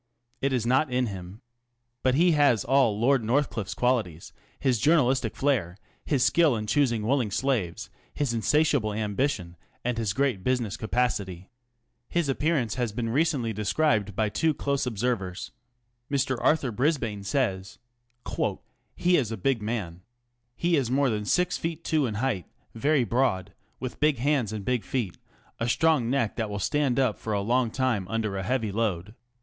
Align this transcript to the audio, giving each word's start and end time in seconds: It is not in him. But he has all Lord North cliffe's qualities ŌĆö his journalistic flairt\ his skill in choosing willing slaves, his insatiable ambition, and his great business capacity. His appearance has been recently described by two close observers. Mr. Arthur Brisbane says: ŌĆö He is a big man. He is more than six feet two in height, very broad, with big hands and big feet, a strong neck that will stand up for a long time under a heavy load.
It 0.41 0.51
is 0.51 0.65
not 0.65 0.89
in 0.91 1.05
him. 1.05 1.41
But 2.01 2.15
he 2.15 2.31
has 2.31 2.63
all 2.65 2.99
Lord 2.99 3.23
North 3.23 3.51
cliffe's 3.51 3.75
qualities 3.75 4.33
ŌĆö 4.35 4.41
his 4.59 4.79
journalistic 4.79 5.35
flairt\ 5.35 5.77
his 6.03 6.23
skill 6.23 6.55
in 6.55 6.65
choosing 6.65 7.05
willing 7.05 7.29
slaves, 7.29 7.91
his 8.11 8.33
insatiable 8.33 8.93
ambition, 8.95 9.57
and 9.85 9.99
his 9.99 10.13
great 10.13 10.43
business 10.43 10.75
capacity. 10.75 11.51
His 12.09 12.29
appearance 12.29 12.73
has 12.73 12.91
been 12.91 13.09
recently 13.11 13.53
described 13.53 14.15
by 14.15 14.27
two 14.29 14.55
close 14.55 14.87
observers. 14.87 15.51
Mr. 16.09 16.35
Arthur 16.41 16.71
Brisbane 16.71 17.23
says: 17.23 17.77
ŌĆö 18.25 18.57
He 18.95 19.17
is 19.17 19.31
a 19.31 19.37
big 19.37 19.61
man. 19.61 20.01
He 20.55 20.77
is 20.77 20.89
more 20.89 21.11
than 21.11 21.25
six 21.25 21.59
feet 21.59 21.83
two 21.83 22.07
in 22.07 22.15
height, 22.15 22.47
very 22.73 23.03
broad, 23.03 23.53
with 23.79 23.99
big 23.99 24.17
hands 24.17 24.51
and 24.51 24.65
big 24.65 24.83
feet, 24.83 25.19
a 25.59 25.69
strong 25.69 26.09
neck 26.09 26.37
that 26.37 26.49
will 26.49 26.57
stand 26.57 26.99
up 26.99 27.19
for 27.19 27.33
a 27.33 27.41
long 27.41 27.69
time 27.69 28.07
under 28.07 28.35
a 28.35 28.41
heavy 28.41 28.71
load. 28.71 29.13